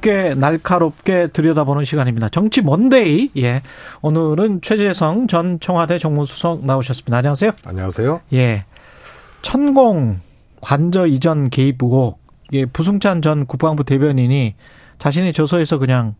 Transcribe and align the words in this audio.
롭게 0.00 0.34
날카롭게 0.34 1.28
들여다보는 1.28 1.84
시간입니다. 1.84 2.28
정치 2.30 2.62
먼데이. 2.62 3.30
예. 3.36 3.62
오늘은 4.00 4.62
최재성 4.62 5.28
전 5.28 5.60
청와대 5.60 5.98
정무수석 5.98 6.64
나오셨습니다. 6.64 7.18
안녕하세요. 7.18 7.52
안녕하세요. 7.64 8.20
예. 8.32 8.64
천공 9.42 10.18
관저 10.60 11.06
이전 11.06 11.50
개입 11.50 11.82
의혹. 11.82 12.18
예, 12.52 12.66
부승찬 12.66 13.22
전 13.22 13.46
국방부 13.46 13.84
대변인이 13.84 14.56
자신의 14.98 15.32
저서에서 15.32 15.78
그냥 15.78 16.14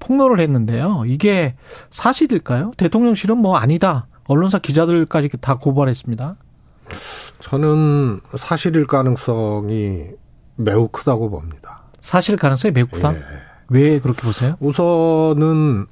폭로를 0.00 0.40
했는데요. 0.40 1.04
이게 1.06 1.54
사실일까요? 1.90 2.72
대통령실은 2.76 3.38
뭐 3.38 3.56
아니다. 3.56 4.06
언론사 4.26 4.58
기자들까지 4.58 5.30
다 5.40 5.56
고발했습니다. 5.58 6.36
저는 7.40 8.20
사실일 8.36 8.86
가능성이 8.86 10.08
매우 10.56 10.88
크다고 10.88 11.30
봅니다. 11.30 11.81
사실 12.02 12.36
가능성이 12.36 12.72
매우 12.72 12.86
크다? 12.86 13.14
예. 13.14 13.18
왜 13.70 14.00
그렇게 14.00 14.20
보세요? 14.22 14.56
우선은 14.60 15.86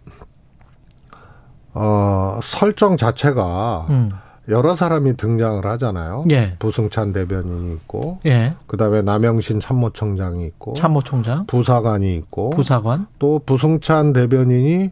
어 1.72 2.40
설정 2.42 2.96
자체가 2.96 3.86
음. 3.88 4.10
여러 4.48 4.74
사람이 4.74 5.16
등장을 5.16 5.64
하잖아요. 5.64 6.24
예. 6.30 6.56
부승찬 6.58 7.12
대변인이 7.12 7.72
있고 7.74 8.18
예. 8.26 8.54
그다음에 8.66 9.02
남영신 9.02 9.60
참모총장이 9.60 10.44
있고 10.46 10.74
참모총장, 10.74 11.46
부사관이 11.46 12.14
있고 12.16 12.50
부사관, 12.50 13.06
또 13.20 13.40
부승찬 13.46 14.12
대변인이 14.12 14.90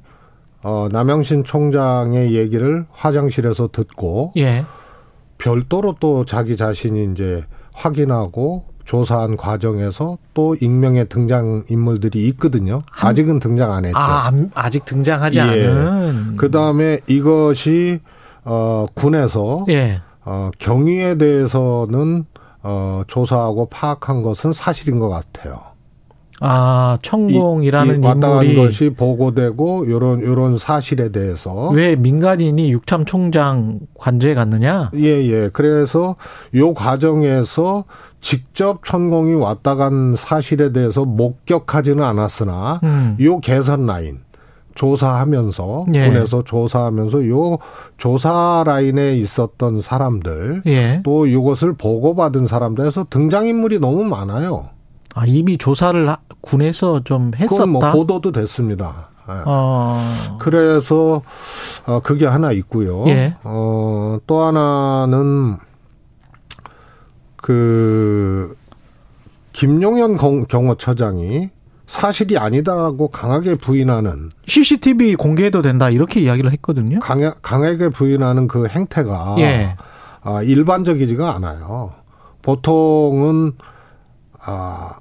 어 0.63 0.89
남영신 0.91 1.45
총장의 1.45 2.35
얘기를 2.35 2.87
화장실에서 2.93 3.71
듣고 3.73 4.33
예. 4.37 4.65
별도로 5.39 5.97
또 5.99 6.25
자기 6.25 6.57
자신이 6.57 7.13
이제 7.13 7.45
확인하고 7.73 8.65
조사한 8.93 9.37
과정에서 9.37 10.17
또 10.33 10.57
익명의 10.59 11.11
등장 11.11 11.63
인물들이 11.69 12.27
있거든요. 12.29 12.83
아직은 12.99 13.39
등장 13.39 13.71
안 13.71 13.85
했죠. 13.85 13.99
아, 13.99 14.25
안- 14.27 14.51
아직 14.55 14.87
등장하지 14.87 15.37
예. 15.39 15.43
않은. 15.43 16.37
그 16.37 16.51
다음에 16.51 17.01
이것이 17.07 18.01
어 18.45 18.87
군에서 18.95 19.67
예. 19.69 20.01
어 20.25 20.51
경위에 20.59 21.19
대해서는 21.19 22.25
어 22.63 23.03
조사하고 23.07 23.69
파악한 23.69 24.23
것은 24.23 24.55
사실인 24.55 24.99
것 25.01 25.11
같아요. 25.11 25.61
아, 26.41 26.99
천공이라는 27.03 28.03
이 28.03 28.07
인물이 28.07 28.55
것이 28.57 28.91
보고되고 28.91 29.91
요런 29.91 30.23
요런 30.23 30.59
사실에 30.59 31.11
대해서 31.11 31.71
왜 31.71 31.97
민간인이 31.97 32.71
육참 32.73 33.05
총장 33.05 33.81
관저에 33.99 34.35
갔느냐? 34.35 34.91
예, 34.95 35.27
예. 35.27 35.51
그래서 35.53 36.17
요 36.55 36.75
과정에서 36.75 37.85
직접 38.21 38.85
천공이 38.85 39.35
왔다 39.35 39.75
간 39.75 40.15
사실에 40.17 40.73
대해서 40.73 41.05
목격하지는 41.05 42.03
않았으나 42.03 42.81
음. 42.83 43.17
요 43.21 43.41
개선 43.41 43.87
라인 43.87 44.21
조사하면서 44.75 45.87
예. 45.95 46.09
군에서 46.09 46.45
조사하면서 46.45 47.29
요 47.29 47.59
조사 47.97 48.63
라인에 48.65 49.17
있었던 49.17 49.81
사람들 49.81 50.63
예. 50.67 51.01
또 51.05 51.27
이것을 51.27 51.75
보고받은 51.75 52.47
사람들에서 52.47 53.07
등장인물이 53.11 53.81
너무 53.81 54.05
많아요. 54.05 54.71
아, 55.15 55.25
이미 55.27 55.59
조사를 55.59 56.09
하- 56.09 56.19
군에서 56.41 57.03
좀 57.05 57.31
그건 57.33 57.71
뭐 57.71 57.81
했었다. 57.83 57.93
보도도 57.97 58.33
됐습니다. 58.33 59.09
예. 59.29 59.33
어. 59.45 60.01
그래서 60.39 61.23
어 61.87 62.01
그게 62.01 62.25
하나 62.27 62.51
있고요. 62.53 63.05
예. 63.09 63.35
어또 63.43 64.41
하나는 64.41 65.57
그 67.37 68.57
김용현 69.53 70.17
경- 70.17 70.47
경호처장이 70.47 71.51
사실이 71.87 72.37
아니다라고 72.39 73.09
강하게 73.09 73.55
부인하는 73.57 74.31
CCTV 74.47 75.17
공개해도 75.17 75.63
된다 75.63 75.89
이렇게 75.91 76.21
이야기를 76.21 76.53
했거든요. 76.53 76.99
강하, 77.01 77.33
강하게 77.43 77.89
부인하는 77.89 78.47
그 78.47 78.67
행태가 78.67 79.37
예. 79.39 79.77
아, 80.23 80.43
일반적이지가 80.43 81.35
않아요. 81.37 81.91
보통은 82.43 83.53
아 84.49 84.99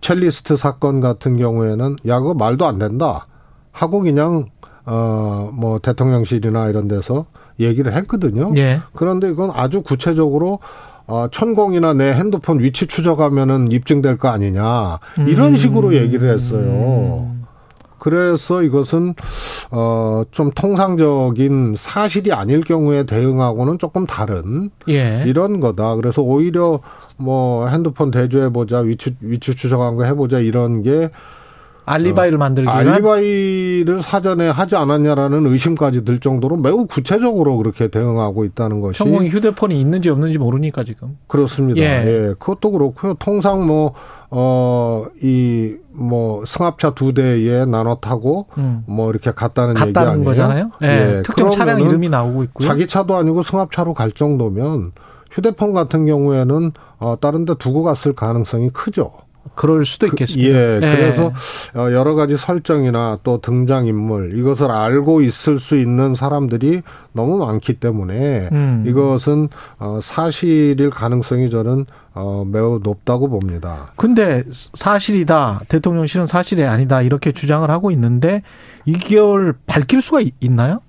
첼리스트 0.00 0.56
사건 0.56 1.00
같은 1.00 1.36
경우에는 1.36 1.96
야 2.08 2.18
그거 2.20 2.34
말도 2.34 2.66
안 2.66 2.78
된다 2.78 3.26
하고 3.72 4.00
그냥 4.00 4.46
어 4.86 5.50
뭐 5.52 5.78
대통령실이나 5.80 6.68
이런 6.68 6.88
데서 6.88 7.26
얘기를 7.60 7.92
했거든요. 7.94 8.52
예. 8.56 8.80
그런데 8.94 9.28
이건 9.30 9.50
아주 9.54 9.82
구체적으로 9.82 10.60
어, 11.06 11.26
천공이나 11.30 11.94
내 11.94 12.12
핸드폰 12.12 12.60
위치 12.60 12.86
추적하면은 12.86 13.72
입증될 13.72 14.18
거 14.18 14.28
아니냐 14.28 14.98
이런 15.26 15.56
식으로 15.56 15.94
얘기를 15.96 16.30
했어요. 16.30 17.34
그래서 17.98 18.62
이것은 18.62 19.14
어좀 19.70 20.50
통상적인 20.54 21.74
사실이 21.76 22.32
아닐 22.32 22.62
경우에 22.62 23.04
대응하고는 23.04 23.78
조금 23.78 24.06
다른 24.06 24.70
예. 24.88 25.24
이런 25.26 25.60
거다. 25.60 25.94
그래서 25.96 26.22
오히려 26.22 26.80
뭐 27.16 27.66
핸드폰 27.68 28.10
대조해 28.10 28.50
보자 28.50 28.78
위치 28.78 29.16
위치 29.20 29.54
추적한 29.54 29.96
거 29.96 30.04
해보자 30.04 30.38
이런 30.38 30.82
게 30.82 31.10
알리바이를 31.88 32.38
만들기 32.38 32.66
위한 32.66 32.88
알리바이를 32.88 34.00
사전에 34.00 34.48
하지 34.48 34.76
않았냐라는 34.76 35.46
의심까지 35.46 36.04
들 36.04 36.20
정도로 36.20 36.56
매우 36.56 36.86
구체적으로 36.86 37.56
그렇게 37.56 37.88
대응하고 37.88 38.44
있다는 38.44 38.80
것이 38.80 38.98
천공이 38.98 39.28
휴대폰이 39.28 39.80
있는지 39.80 40.10
없는지 40.10 40.38
모르니까 40.38 40.84
지금. 40.84 41.16
그렇습니다. 41.26 41.80
예. 41.80 41.84
예. 42.06 42.34
그것도 42.38 42.72
그렇고요. 42.72 43.14
통상 43.14 43.66
뭐, 43.66 43.94
어, 44.30 45.06
이, 45.22 45.74
뭐, 45.92 46.44
승합차 46.46 46.94
두 46.94 47.14
대에 47.14 47.64
나눠 47.64 47.96
타고, 47.96 48.46
음. 48.58 48.84
뭐, 48.86 49.10
이렇게 49.10 49.30
갔다는 49.32 49.70
얘기 49.70 49.92
갔다는 49.92 50.12
아니에요? 50.12 50.24
거잖아요. 50.28 50.70
예. 50.82 51.22
특정 51.24 51.50
차량 51.50 51.80
이름이 51.80 52.08
나오고 52.08 52.44
있고요. 52.44 52.68
자기 52.68 52.86
차도 52.86 53.16
아니고 53.16 53.42
승합차로 53.42 53.94
갈 53.94 54.12
정도면 54.12 54.92
휴대폰 55.30 55.72
같은 55.72 56.06
경우에는, 56.06 56.72
어, 56.98 57.16
다른 57.20 57.44
데 57.44 57.54
두고 57.58 57.82
갔을 57.82 58.12
가능성이 58.12 58.70
크죠. 58.70 59.12
그럴 59.54 59.84
수도 59.84 60.06
있겠습니다. 60.06 60.48
예, 60.48 60.80
그래서 60.80 61.32
어, 61.74 61.92
여러 61.92 62.14
가지 62.14 62.36
설정이나 62.36 63.18
또 63.22 63.40
등장 63.40 63.86
인물 63.86 64.38
이것을 64.38 64.70
알고 64.70 65.22
있을 65.22 65.58
수 65.58 65.76
있는 65.76 66.14
사람들이 66.14 66.82
너무 67.12 67.38
많기 67.38 67.74
때문에 67.74 68.48
음. 68.52 68.84
이것은 68.86 69.48
어, 69.78 69.98
사실일 70.02 70.90
가능성이 70.90 71.50
저는 71.50 71.86
어, 72.14 72.44
매우 72.46 72.80
높다고 72.82 73.28
봅니다. 73.28 73.92
근데 73.96 74.42
사실이다. 74.50 75.62
대통령실은 75.68 76.26
사실이 76.26 76.64
아니다. 76.64 77.02
이렇게 77.02 77.32
주장을 77.32 77.68
하고 77.70 77.90
있는데 77.90 78.42
이걸 78.84 79.54
밝힐 79.66 80.02
수가 80.02 80.20
있- 80.20 80.34
있나요? 80.40 80.80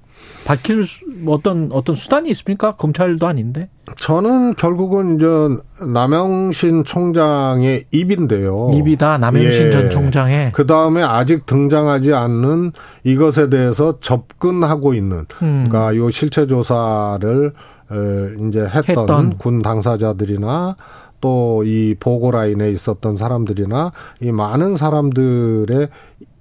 밝힐 0.46 0.86
어떤 1.28 1.70
어떤 1.72 1.96
수단이 1.96 2.30
있습니까? 2.32 2.76
검찰도 2.76 3.28
아닌데. 3.28 3.70
저는 3.98 4.56
결국은 4.56 5.16
이제 5.16 5.86
남영신 5.86 6.84
총장의 6.84 7.86
입인데요. 7.92 8.72
입이다. 8.74 9.18
남영신 9.18 9.68
예. 9.68 9.72
전 9.72 9.90
총장의 9.90 10.52
그 10.54 10.66
다음에 10.66 11.04
아직 11.04 11.46
등장하지 11.46 12.14
않는 12.14 12.72
이것에 13.04 13.50
대해서 13.50 14.00
접근하고 14.02 14.94
있는, 14.94 15.26
음. 15.42 15.66
그러니까 15.68 15.96
요 15.96 16.10
실체 16.10 16.48
조사를 16.48 17.54
에, 17.92 18.48
이제 18.48 18.62
했던, 18.62 18.98
했던. 19.04 19.38
군 19.38 19.62
당사자들이나 19.62 20.76
또 21.22 21.64
이 21.66 21.96
보고 22.00 22.32
라인에 22.32 22.70
있었던 22.72 23.18
사람들이나 23.18 23.92
이 24.22 24.32
많은 24.32 24.78
사람들의 24.78 25.90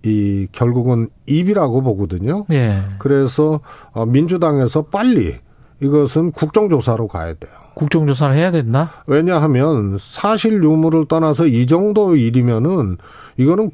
이 0.05 0.47
결국은 0.53 1.09
입이라고 1.27 1.83
보거든요. 1.83 2.45
예. 2.53 2.79
그래서 2.99 3.59
어, 3.93 4.06
민주당에서 4.06 4.83
빨리 4.83 5.35
이것은 5.81 6.33
국정조사로 6.33 7.07
가야 7.09 7.35
돼요. 7.35 7.53
국정조사를 7.75 8.35
해야 8.35 8.51
된다. 8.51 9.05
왜냐하면 9.07 9.99
사실 10.01 10.63
유무를 10.63 11.07
떠나서 11.07 11.47
이 11.47 11.67
정도 11.67 12.17
일이면은 12.17 12.97
이거는 13.37 13.71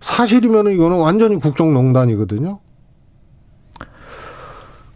사실이면은 0.00 0.72
이거는 0.72 0.98
완전히 0.98 1.40
국정농단이거든요. 1.40 2.60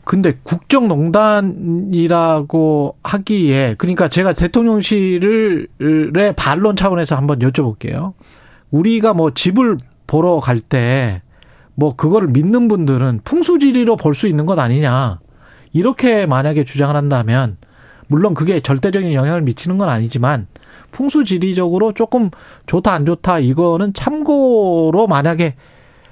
근데 0.05 0.35
국정농단이라고 0.45 2.97
하기에 3.03 3.75
그러니까 3.79 4.09
제가 4.09 4.35
대통령실의 4.35 5.67
반론 6.37 6.77
차원에서 6.77 7.17
한번 7.17 7.39
여쭤볼게요. 7.41 8.13
우리가 8.71 9.15
뭐 9.15 9.33
집을 9.33 9.79
보러 10.07 10.39
갈 10.41 10.61
때 10.61 11.25
뭐 11.77 11.95
그거를 11.97 12.29
믿는 12.29 12.69
분들은 12.69 13.21
풍수지리로 13.25 13.97
볼 13.97 14.15
수 14.15 14.29
있는 14.29 14.47
것 14.47 14.57
아니냐. 14.59 15.19
이렇게 15.75 16.25
만약에 16.25 16.65
주장을 16.65 16.97
한다면 16.97 17.59
물론 18.07 18.33
그게 18.33 18.61
절대적인 18.61 19.13
영향을 19.13 19.43
미치는 19.43 19.77
건 19.77 19.89
아니지만 19.91 20.47
풍수 20.93 21.25
지리적으로 21.25 21.93
조금 21.93 22.31
좋다 22.67 22.93
안 22.93 23.05
좋다 23.05 23.41
이거는 23.41 23.93
참고로 23.93 25.07
만약에 25.07 25.55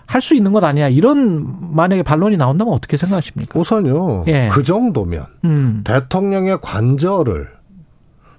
할 0.07 0.21
수 0.21 0.35
있는 0.35 0.53
것 0.53 0.63
아니야 0.63 0.89
이런 0.89 1.47
만약에 1.75 2.03
반론이 2.03 2.37
나온다면 2.37 2.75
어떻게 2.75 2.99
생각하십니까? 2.99 3.59
우선요. 3.59 4.25
예. 4.27 4.51
그 4.53 4.63
정도면 4.63 5.25
음, 5.45 5.81
대통령의 5.85 6.59
관절을 6.61 7.49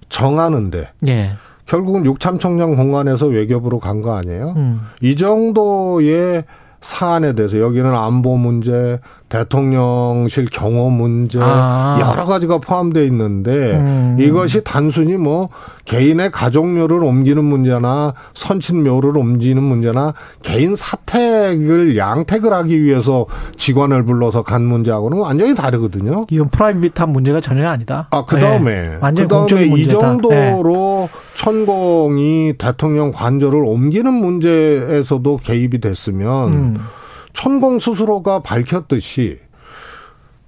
정하는데 0.10 0.92
예, 1.08 1.32
결국은 1.66 2.06
육참청량 2.06 2.76
공간에서 2.76 3.26
외교부로 3.28 3.80
간 3.80 4.02
거 4.04 4.16
아니에요? 4.16 4.54
음, 4.56 4.82
이 5.02 5.16
정도의 5.16 6.44
사안에 6.82 7.34
대해서 7.34 7.58
여기는 7.60 7.90
안보 7.96 8.38
문제, 8.38 9.00
대통령실 9.34 10.46
경호 10.46 10.92
문제 10.92 11.40
아. 11.42 11.98
여러 12.00 12.24
가지가 12.26 12.60
포함되어 12.60 13.02
있는데 13.06 13.72
음. 13.72 14.18
이것이 14.20 14.64
단순히 14.64 15.14
뭐 15.14 15.50
개인의 15.86 16.32
가족묘를 16.32 17.04
옮기는 17.04 17.44
문제나 17.44 18.14
선친묘를 18.36 19.18
옮기는 19.18 19.62
문제나 19.62 20.14
개인 20.44 20.76
사택을 20.76 21.98
양택을 21.98 22.54
하기 22.54 22.84
위해서 22.84 23.26
직원을 23.58 24.06
불러서 24.06 24.44
간 24.44 24.64
문제하고는 24.66 25.18
완전히 25.18 25.56
다르거든요. 25.56 26.28
이건 26.30 26.50
프라이빗한 26.50 27.10
문제가 27.10 27.42
전혀 27.42 27.68
아니다. 27.68 28.10
아, 28.12 28.26
그 28.26 28.40
다음에, 28.40 28.72
예, 28.72 28.98
완전히 29.02 29.28
그 29.28 29.34
다음에 29.34 29.48
공적인 29.48 29.78
이. 29.78 29.82
예. 29.82 29.88
정도로 29.88 31.10
천공이 31.38 32.54
대통령 32.60 33.12
관절을 33.12 33.66
옮기는 33.66 34.14
문제에서도 34.14 35.40
개입이 35.44 35.82
됐으면 35.82 36.54
음. 36.54 36.78
천공 37.34 37.80
스스로가 37.80 38.40
밝혔듯이 38.40 39.40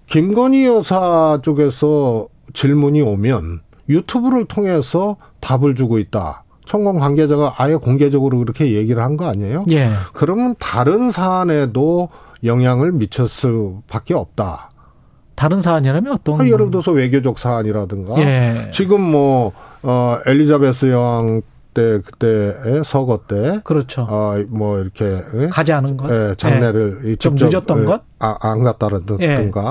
김건희 0.08 0.66
여사 0.66 1.40
쪽에서 1.42 2.28
질문이 2.54 3.02
오면 3.02 3.62
유튜브를 3.90 4.46
통해서 4.46 5.18
답을 5.42 5.76
주고 5.76 5.98
있다. 6.00 6.44
천공 6.66 7.00
관계자가 7.00 7.56
아예 7.58 7.76
공개적으로 7.76 8.40
그렇게 8.40 8.74
얘기를 8.74 9.04
한 9.04 9.18
거 9.18 9.28
아니에요? 9.28 9.64
예, 9.72 9.92
그러면 10.14 10.56
다른 10.60 11.12
사안에도 11.12 12.10
영향을 12.44 12.92
미쳤을 12.92 13.28
수밖에 13.28 14.14
없다. 14.14 14.72
다른 15.36 15.62
사안이라면 15.62 16.14
어떤? 16.14 16.42
아, 16.42 16.46
예를 16.48 16.72
들어서 16.72 16.92
외교적 16.92 17.38
사안이라든가 17.40 18.20
예, 18.20 18.72
지금 18.74 19.02
뭐 19.02 19.52
어, 19.84 20.18
엘리자베스 20.26 20.92
여왕 20.92 21.42
때 21.76 22.00
그때의 22.00 22.84
서거 22.84 23.26
때 23.28 23.60
그렇죠. 23.64 24.08
어, 24.10 24.44
뭐 24.48 24.80
이렇게 24.80 25.22
예? 25.36 25.48
가지 25.50 25.74
않은 25.74 25.98
것. 25.98 26.10
예, 26.10 26.34
장례를 26.36 27.02
이좀 27.06 27.38
직접, 27.38 27.60
늦었던 27.60 27.82
예, 27.82 27.86
것? 27.86 28.02
아, 28.18 28.38
안 28.40 28.64
갔다라든가 28.64 29.22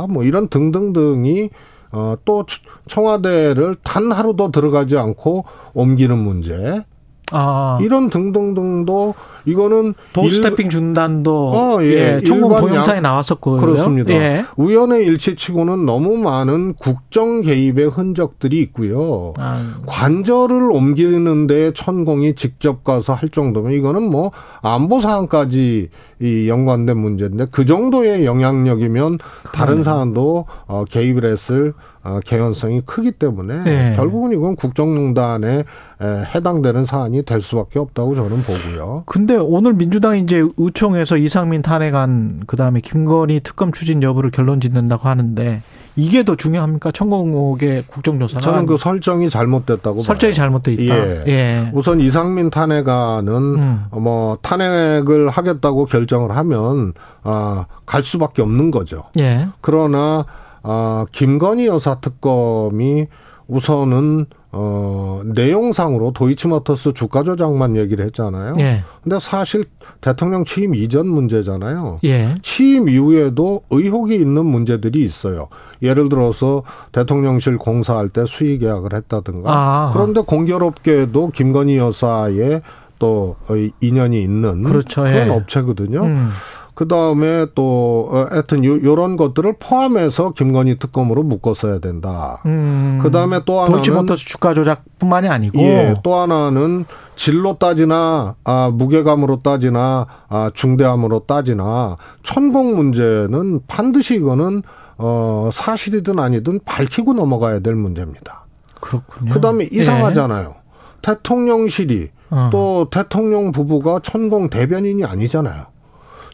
예. 0.08 0.12
뭐 0.12 0.22
이런 0.22 0.46
등등등이 0.46 1.50
어, 1.90 2.16
또 2.24 2.44
청와대를 2.88 3.76
단 3.82 4.12
하루도 4.12 4.50
들어가지 4.50 4.98
않고 4.98 5.44
옮기는 5.72 6.16
문제 6.16 6.84
아, 7.32 7.78
이런 7.82 8.08
등등등도 8.10 9.14
이거는 9.46 9.94
도스태핑 10.12 10.70
중단도 10.70 11.50
어, 11.50 11.82
예. 11.82 12.16
예, 12.16 12.20
동영상에 12.20 12.96
양- 12.96 13.02
나왔었고요. 13.02 13.56
그렇습니다. 13.60 14.12
예. 14.12 14.44
우연의 14.56 15.04
일치치고는 15.06 15.84
너무 15.84 16.16
많은 16.16 16.74
국정 16.74 17.40
개입의 17.42 17.88
흔적들이 17.88 18.60
있고요. 18.60 19.34
아, 19.38 19.74
관절을 19.86 20.70
옮기는데 20.70 21.72
천공이 21.74 22.34
직접 22.36 22.84
가서 22.84 23.12
할 23.14 23.28
정도면 23.28 23.72
이거는 23.72 24.02
뭐 24.10 24.30
안보 24.62 25.00
사안까지 25.00 25.90
이 26.20 26.48
연관된 26.48 26.96
문제인데 26.96 27.46
그 27.50 27.66
정도의 27.66 28.24
영향력이면 28.24 29.18
다른 29.52 29.82
사안도 29.82 30.46
어, 30.66 30.84
개입을 30.88 31.24
했을 31.24 31.74
어, 31.74 31.93
개연성이 32.24 32.82
크기 32.84 33.12
때문에 33.12 33.64
네. 33.64 33.92
결국은 33.96 34.32
이건 34.32 34.56
국정농단에 34.56 35.58
에, 35.58 36.24
해당되는 36.34 36.84
사안이 36.84 37.22
될 37.22 37.40
수밖에 37.40 37.78
없다고 37.78 38.14
저는 38.14 38.42
보고요. 38.42 39.04
근데 39.06 39.36
오늘 39.36 39.74
민주당이 39.74 40.20
이제 40.20 40.44
의총에서 40.56 41.16
이상민 41.16 41.62
탄핵안 41.62 42.42
그다음에 42.46 42.80
김건희 42.80 43.40
특검 43.40 43.72
추진 43.72 44.02
여부를 44.02 44.30
결론 44.30 44.60
짓는다고 44.60 45.08
하는데 45.08 45.62
이게 45.96 46.24
더 46.24 46.34
중요합니까? 46.34 46.90
천공옥의 46.90 47.84
국정조사가 47.86 48.40
저는 48.40 48.66
그 48.66 48.76
설정이 48.76 49.30
잘못됐다고 49.30 50.02
설정이 50.02 50.32
봐요. 50.32 50.36
잘못돼 50.36 50.72
있다. 50.72 50.96
예. 50.96 51.22
예. 51.28 51.70
우선 51.72 52.00
이상민 52.00 52.50
탄핵안은 52.50 53.32
음. 53.32 53.84
뭐 53.92 54.36
탄핵을 54.42 55.28
하겠다고 55.28 55.86
결정을 55.86 56.36
하면 56.36 56.92
아, 57.22 57.66
갈 57.86 58.02
수밖에 58.02 58.42
없는 58.42 58.72
거죠. 58.72 59.04
예. 59.18 59.46
그러나 59.60 60.26
아, 60.64 61.06
김건희 61.12 61.66
여사 61.66 62.00
특검이 62.00 63.06
우선은 63.46 64.26
어, 64.56 65.20
내용상으로 65.24 66.12
도이치모터스 66.12 66.92
주가 66.94 67.24
조작만 67.24 67.76
얘기를 67.76 68.04
했잖아요. 68.04 68.54
예. 68.60 68.84
근데 69.02 69.18
사실 69.18 69.64
대통령 70.00 70.44
취임 70.44 70.76
이전 70.76 71.08
문제잖아요. 71.08 71.98
예. 72.04 72.36
취임 72.40 72.88
이후에도 72.88 73.62
의혹이 73.70 74.14
있는 74.14 74.46
문제들이 74.46 75.02
있어요. 75.02 75.48
예를 75.82 76.08
들어서 76.08 76.62
대통령실 76.92 77.58
공사할 77.58 78.10
때 78.10 78.24
수의 78.26 78.60
계약을 78.60 78.94
했다든가. 78.94 79.50
아. 79.52 79.90
그런데 79.92 80.20
공교롭게도 80.20 81.30
김건희 81.30 81.76
여사의 81.76 82.62
또 83.00 83.34
인연이 83.80 84.22
있는 84.22 84.62
그렇죠. 84.62 85.02
런 85.02 85.12
예. 85.14 85.28
업체거든요. 85.30 86.04
음. 86.04 86.30
그 86.74 86.88
다음에 86.88 87.46
또 87.54 88.08
어, 88.10 88.26
하여튼 88.30 88.64
요, 88.64 88.82
요런 88.82 89.16
것들을 89.16 89.54
포함해서 89.60 90.30
김건희 90.30 90.78
특검으로 90.78 91.22
묶었어야 91.22 91.78
된다. 91.78 92.42
음. 92.46 92.98
그 93.00 93.10
다음에 93.12 93.40
또 93.46 93.60
하나는 93.60 93.76
도이치모터스 93.76 94.24
주가 94.26 94.54
조작뿐만이 94.54 95.28
아니고 95.28 95.60
예, 95.60 95.94
또 96.02 96.16
하나는 96.16 96.84
질로 97.14 97.58
따지나 97.58 98.34
아 98.42 98.70
무게감으로 98.74 99.40
따지나 99.42 100.06
아 100.28 100.50
중대함으로 100.52 101.20
따지나 101.20 101.96
천공 102.24 102.74
문제는 102.74 103.60
반드시 103.68 104.16
이거는 104.16 104.62
어 104.98 105.50
사실이든 105.52 106.18
아니든 106.18 106.60
밝히고 106.64 107.12
넘어가야 107.12 107.60
될 107.60 107.76
문제입니다. 107.76 108.46
그렇군요. 108.80 109.32
그 109.32 109.40
다음에 109.40 109.68
예. 109.72 109.80
이상하잖아요. 109.80 110.56
대통령실이 111.02 112.08
어. 112.30 112.48
또 112.50 112.88
대통령 112.90 113.52
부부가 113.52 114.00
천공 114.02 114.48
대변인이 114.50 115.04
아니잖아요. 115.04 115.73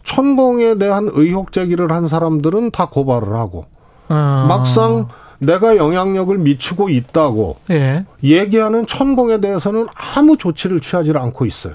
천공에 0.04 0.78
대한 0.78 1.08
의혹 1.12 1.52
제기를 1.52 1.92
한 1.92 2.08
사람들은 2.08 2.70
다 2.70 2.86
고발을 2.86 3.34
하고 3.34 3.66
어. 4.08 4.46
막상 4.48 5.08
내가 5.38 5.76
영향력을 5.76 6.36
미치고 6.38 6.90
있다고 6.90 7.56
예. 7.70 8.04
얘기하는 8.22 8.86
천공에 8.86 9.40
대해서는 9.40 9.86
아무 9.94 10.36
조치를 10.36 10.80
취하지 10.80 11.12
않고 11.14 11.46
있어요. 11.46 11.74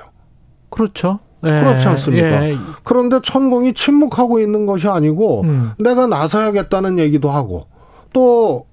그렇죠. 0.69 1.19
예. 1.43 1.49
그렇지 1.49 1.87
않습니까? 1.87 2.49
예. 2.49 2.57
그런데 2.83 3.19
천공이 3.23 3.73
침묵하고 3.73 4.39
있는 4.39 4.65
것이 4.65 4.87
아니고 4.87 5.41
음. 5.41 5.71
내가 5.79 6.07
나서야겠다는 6.07 6.99
얘기도 6.99 7.29
하고 7.29 7.67
또 8.13 8.65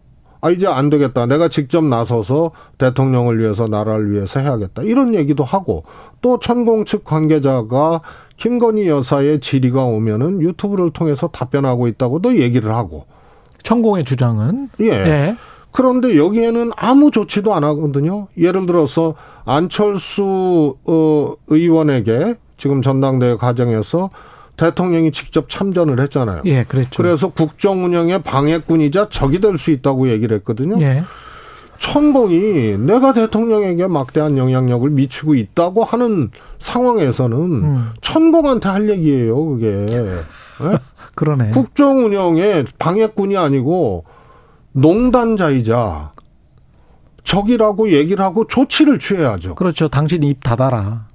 아, 0.45 0.50
이제 0.50 0.67
안 0.67 0.91
되겠다. 0.91 1.26
내가 1.26 1.47
직접 1.47 1.85
나서서 1.85 2.50
대통령을 2.76 3.38
위해서 3.38 3.69
나라를 3.69 4.11
위해서 4.11 4.41
해야겠다. 4.41 4.83
이런 4.83 5.15
얘기도 5.15 5.45
하고 5.45 5.85
또 6.21 6.41
천공 6.41 6.85
측 6.85 7.05
관계자가 7.05 8.00
김건희 8.43 8.89
여사의 8.89 9.39
질의가 9.39 9.85
오면은 9.85 10.41
유튜브를 10.43 10.91
통해서 10.91 11.29
답변하고 11.29 11.87
있다고도 11.87 12.39
얘기를 12.39 12.75
하고 12.75 13.07
천공의 13.63 14.05
주장은 14.05 14.69
예. 14.81 14.87
예. 14.89 15.37
그런데 15.71 16.17
여기에는 16.17 16.73
아무 16.75 17.13
조치도 17.13 17.55
안 17.55 17.63
하거든요. 17.63 18.27
예를 18.37 18.67
들어서 18.67 19.15
안철수 19.45 20.75
어, 20.89 21.35
의원에게 21.47 22.35
지금 22.57 22.83
전당대회 22.83 23.37
과정에서 23.37 24.11
대통령이 24.57 25.13
직접 25.13 25.49
참전을 25.49 26.01
했잖아요. 26.01 26.43
예, 26.47 26.65
그랬죠. 26.65 27.01
그래서 27.01 27.29
국정 27.29 27.85
운영의 27.85 28.23
방해꾼이자 28.25 29.09
적이 29.09 29.41
될 29.41 29.57
수 29.57 29.71
있다고 29.71 30.09
얘기를 30.09 30.37
했거든요. 30.39 30.83
예. 30.83 31.05
천공이 31.83 32.79
내가 32.79 33.12
대통령에게 33.12 33.89
막대한 33.89 34.39
영향력을 34.39 34.89
미치고 34.89 35.35
있다고 35.35 35.83
하는 35.83 36.31
상황에서는 36.61 37.37
음. 37.39 37.91
천공한테 38.01 38.69
할 38.69 38.89
얘기예요, 38.89 39.45
그게. 39.45 39.87
예? 39.91 40.23
그러네. 41.17 41.51
국정 41.51 42.05
운영의 42.05 42.67
방해꾼이 42.79 43.37
아니고 43.37 44.05
농단자이자 44.71 46.12
적이라고 47.25 47.91
얘기를 47.91 48.25
하고 48.25 48.47
조치를 48.47 49.01
취해야죠. 49.01 49.57
그렇죠. 49.57 49.89
당신 49.89 50.23
입 50.23 50.43
닫아라. 50.43 51.07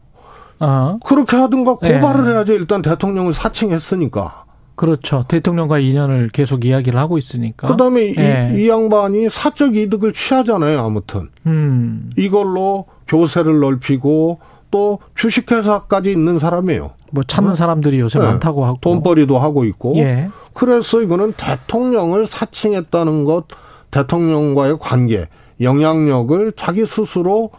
어. 0.60 1.00
그렇게 1.06 1.38
하든가 1.38 1.76
고발을 1.76 2.26
네. 2.26 2.32
해야죠. 2.32 2.54
일단 2.54 2.82
대통령을 2.82 3.34
사칭했으니까. 3.34 4.47
그렇죠. 4.78 5.26
대통령과 5.28 5.80
인연을 5.80 6.30
계속 6.30 6.64
이야기를 6.64 7.00
하고 7.00 7.18
있으니까. 7.18 7.68
그다음에 7.68 8.14
예. 8.16 8.54
이, 8.56 8.64
이 8.64 8.70
양반이 8.70 9.28
사적 9.28 9.76
이득을 9.76 10.14
취하잖아요. 10.14 10.80
아무튼 10.80 11.30
음. 11.48 12.12
이걸로 12.16 12.86
교세를 13.08 13.60
넓히고 13.60 14.40
또 14.70 15.00
주식회사까지 15.16 16.12
있는 16.12 16.38
사람이에요. 16.38 16.92
뭐 17.12 17.24
찾는 17.24 17.56
사람들이 17.56 18.00
요새 18.00 18.20
네. 18.20 18.26
많다고 18.26 18.66
하고. 18.66 18.78
돈벌이도 18.82 19.40
하고 19.40 19.66
있고. 19.66 19.96
예. 19.98 20.30
그래서 20.54 21.02
이거는 21.02 21.34
대통령을 21.34 22.28
사칭했다는 22.28 23.24
것, 23.26 23.46
대통령과의 23.90 24.78
관계, 24.80 25.28
영향력을 25.60 26.54
자기 26.56 26.86
스스로 26.86 27.50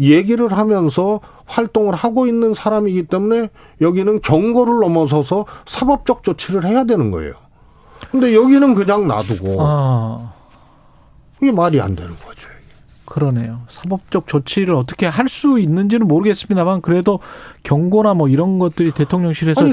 얘기를 0.00 0.52
하면서 0.52 1.20
활동을 1.46 1.94
하고 1.94 2.26
있는 2.26 2.54
사람이기 2.54 3.04
때문에 3.04 3.50
여기는 3.80 4.20
경고를 4.22 4.80
넘어서서 4.80 5.44
사법적 5.66 6.22
조치를 6.22 6.64
해야 6.64 6.84
되는 6.84 7.10
거예요. 7.10 7.32
근데 8.10 8.34
여기는 8.34 8.74
그냥 8.74 9.06
놔두고 9.08 9.56
아, 9.60 10.32
이게 11.42 11.52
말이 11.52 11.80
안 11.80 11.94
되는 11.96 12.10
거죠. 12.10 12.48
그러네요. 13.06 13.60
사법적 13.68 14.26
조치를 14.26 14.74
어떻게 14.74 15.06
할 15.06 15.28
수 15.28 15.58
있는지는 15.58 16.08
모르겠습니다만 16.08 16.80
그래도 16.80 17.20
경고나 17.62 18.14
뭐 18.14 18.28
이런 18.28 18.58
것들이 18.58 18.92
대통령실에서 18.92 19.60
아니 19.60 19.72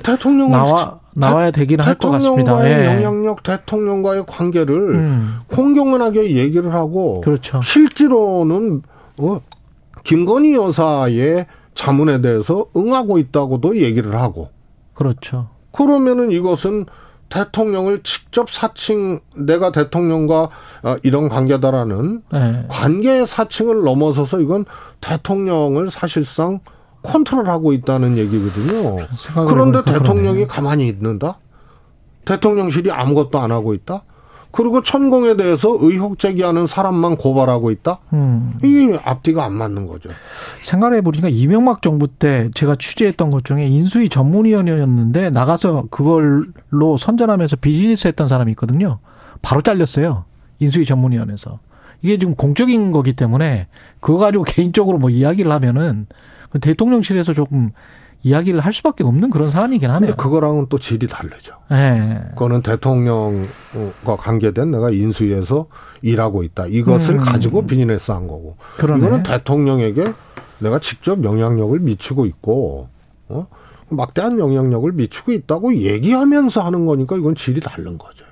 나와 0.49 0.99
나와야 1.15 1.51
되기는 1.51 1.83
할 1.83 1.95
것 1.95 2.09
같습니다. 2.11 2.57
대통령과의 2.61 2.79
예. 2.79 2.85
영향력, 2.95 3.43
대통령과의 3.43 4.25
관계를 4.27 4.75
음, 4.95 5.39
공경연하게 5.47 6.35
얘기를 6.35 6.73
하고 6.73 7.21
그렇죠. 7.21 7.61
실제로는 7.61 8.81
어, 9.17 9.41
김건희 10.03 10.55
여사의 10.55 11.45
자문에 11.73 12.21
대해서 12.21 12.65
응하고 12.75 13.17
있다고도 13.17 13.77
얘기를 13.77 14.19
하고 14.19 14.49
그렇죠. 14.93 15.49
그러면은 15.71 16.31
이것은 16.31 16.85
대통령을 17.29 18.03
직접 18.03 18.49
사칭 18.49 19.21
내가 19.37 19.71
대통령과 19.71 20.49
어, 20.83 20.95
이런 21.01 21.29
관계다라는 21.29 22.23
예. 22.33 22.65
관계의 22.67 23.25
사칭을 23.25 23.83
넘어서서 23.83 24.41
이건 24.41 24.65
대통령을 24.99 25.89
사실상 25.89 26.59
컨트롤하고 27.03 27.73
있다는 27.73 28.17
얘기거든요. 28.17 29.07
그런데 29.47 29.81
대통령이 29.83 30.45
그러네요. 30.45 30.47
가만히 30.47 30.87
있는다? 30.87 31.39
대통령실이 32.25 32.91
아무것도 32.91 33.39
안 33.39 33.51
하고 33.51 33.73
있다? 33.73 34.03
그리고 34.51 34.81
천공에 34.81 35.37
대해서 35.37 35.69
의혹 35.79 36.19
제기하는 36.19 36.67
사람만 36.67 37.17
고발하고 37.17 37.71
있다? 37.71 37.99
음, 38.13 38.59
이게 38.63 38.99
앞뒤가 39.03 39.45
안 39.45 39.53
맞는 39.53 39.87
거죠. 39.87 40.09
생각해 40.61 41.01
보니까 41.01 41.29
이명박 41.29 41.81
정부 41.81 42.07
때 42.07 42.49
제가 42.53 42.75
취재했던 42.75 43.31
것 43.31 43.45
중에 43.45 43.65
인수위 43.65 44.09
전문위원이었는데 44.09 45.29
나가서 45.29 45.85
그걸로 45.89 46.97
선전하면서 46.97 47.57
비즈니스 47.57 48.07
했던 48.07 48.27
사람이 48.27 48.51
있거든요. 48.51 48.99
바로 49.41 49.61
잘렸어요. 49.61 50.25
인수위 50.59 50.85
전문위원회에서. 50.85 51.59
이게 52.01 52.17
지금 52.17 52.35
공적인 52.35 52.91
거기 52.91 53.13
때문에 53.13 53.67
그거 53.99 54.17
가지고 54.17 54.43
개인적으로 54.47 54.97
뭐 54.97 55.09
이야기를 55.09 55.51
하면은 55.51 56.07
그 56.49 56.59
대통령실에서 56.59 57.33
조금 57.33 57.71
이야기를 58.23 58.59
할 58.59 58.73
수밖에 58.73 59.03
없는 59.03 59.29
그런 59.29 59.49
사안이긴 59.49 59.89
하네요. 59.89 60.11
근데 60.11 60.15
그거랑은 60.15 60.67
또 60.69 60.77
질이 60.77 61.07
다르죠. 61.07 61.55
예. 61.71 62.21
그거는 62.31 62.61
대통령과 62.61 64.17
관계된 64.17 64.71
내가 64.71 64.91
인수위에서 64.91 65.67
일하고 66.01 66.43
있다. 66.43 66.67
이것을 66.67 67.15
음. 67.15 67.21
가지고 67.21 67.65
비즈니스 67.65 68.11
한 68.11 68.27
거고. 68.27 68.57
그러네. 68.77 69.05
이거는 69.05 69.23
대통령에게 69.23 70.13
내가 70.59 70.79
직접 70.79 71.23
영향력을 71.23 71.79
미치고 71.79 72.25
있고, 72.27 72.89
어? 73.29 73.47
막대한 73.89 74.39
영향력을 74.39 74.91
미치고 74.91 75.31
있다고 75.33 75.75
얘기하면서 75.75 76.61
하는 76.61 76.85
거니까 76.85 77.17
이건 77.17 77.35
질이 77.35 77.59
다른 77.59 77.97
거죠. 77.97 78.25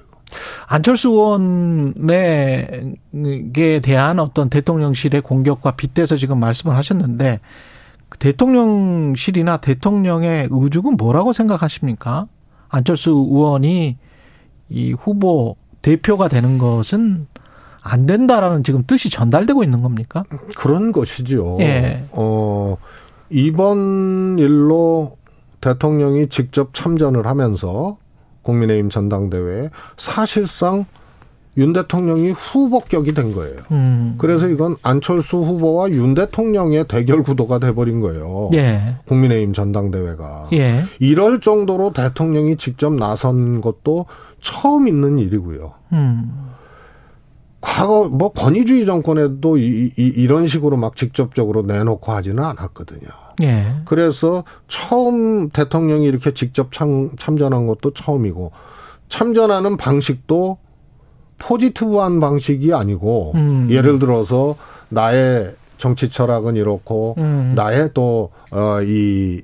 안철수 0.68 1.10
의원에게 1.10 2.20
대한 3.82 4.20
어떤 4.20 4.50
대통령실의 4.50 5.22
공격과 5.22 5.72
빗대서 5.72 6.18
지금 6.18 6.40
말씀을 6.40 6.76
하셨는데 6.76 7.40
그 7.40 7.44
대통령실이나 8.20 9.58
대통령의 9.58 10.50
의죽은 10.52 10.98
뭐라고 10.98 11.34
생각하십니까? 11.34 12.28
안철수 12.68 13.12
의원이 13.12 13.98
이 14.70 14.94
후보 14.94 15.56
대표가 15.82 16.28
되는 16.28 16.58
것은 16.58 17.28
안 17.82 18.06
된다라는 18.06 18.64
지금 18.64 18.84
뜻이 18.86 19.10
전달되고 19.10 19.64
있는 19.64 19.82
겁니까? 19.82 20.24
그런 20.56 20.92
것이죠. 20.92 21.58
예. 21.62 22.04
어, 22.12 22.78
이번 23.30 24.38
일로 24.38 25.18
대통령이 25.62 26.28
직접 26.30 26.74
참전을 26.74 27.26
하면서 27.26 27.98
국민의힘 28.44 28.90
전당대회에 28.90 29.70
사실상 29.98 30.86
윤 31.58 31.74
대통령이 31.74 32.32
후보격이 32.32 33.14
된 33.14 33.34
거예요. 33.34 33.58
음. 33.72 34.16
그래서 34.18 34.48
이건 34.48 34.76
안철수 34.82 35.38
후보와 35.38 35.90
윤 35.90 36.14
대통령의 36.14 36.88
대결 36.88 37.24
구도가 37.24 37.60
돼버린 37.60 38.00
거예요. 38.00 38.50
예. 38.54 38.96
국민의힘 39.06 39.54
전당대회가. 39.54 40.50
예. 40.54 40.84
이럴 41.00 41.42
정도로 41.42 41.92
대통령이 41.94 42.56
직접 42.58 42.94
나선 42.94 43.62
것도 43.62 44.06
처음 44.40 44.88
있는 44.88 45.20
일이고요. 45.20 45.74
음. 45.94 46.50
과거 47.62 48.08
뭐 48.08 48.32
권위주의 48.32 48.86
정권에도 48.86 49.58
이, 49.58 49.92
이, 49.98 50.04
이런 50.16 50.48
식으로 50.48 50.78
막 50.78 50.96
직접적으로 50.96 51.64
내놓고 51.64 52.12
하지는 52.12 52.44
않았거든요. 52.44 53.10
예. 53.42 53.74
그래서 53.86 54.44
처음 54.68 55.50
대통령이 55.50 56.06
이렇게 56.06 56.34
직접 56.34 56.72
참, 56.72 57.10
참전한 57.18 57.68
것도 57.68 57.94
처음이고 57.94 58.52
참전하는 59.10 59.76
방식도 59.76 60.58
포지티브한 61.40 62.20
방식이 62.20 62.74
아니고 62.74 63.32
음. 63.36 63.68
예를 63.72 64.00
들어서 64.00 64.56
나의 64.90 65.56
정치 65.78 66.10
철학은 66.10 66.56
이렇고 66.56 67.16
음. 67.18 67.54
나의 67.56 67.92
또어이이 67.94 69.42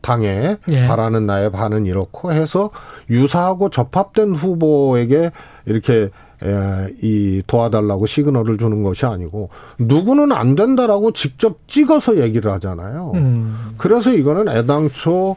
당에 0.00 0.56
예. 0.70 0.86
바라는 0.86 1.26
나의 1.26 1.52
반은 1.52 1.86
이렇고 1.86 2.32
해서 2.32 2.70
유사하고 3.08 3.70
접합된 3.70 4.34
후보에게 4.34 5.30
이렇게 5.66 6.10
에, 6.42 6.94
이 7.02 7.42
도와달라고 7.46 8.06
시그널을 8.06 8.56
주는 8.56 8.82
것이 8.82 9.04
아니고 9.04 9.50
누구는 9.78 10.32
안 10.32 10.54
된다라고 10.54 11.12
직접 11.12 11.58
찍어서 11.68 12.18
얘기를 12.18 12.50
하잖아요. 12.52 13.12
음. 13.14 13.74
그래서 13.76 14.12
이거는 14.12 14.48
애당초 14.48 15.36